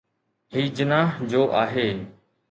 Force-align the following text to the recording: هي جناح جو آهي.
هي 0.51 0.69
جناح 0.69 1.21
جو 1.33 1.43
آهي. 1.65 1.87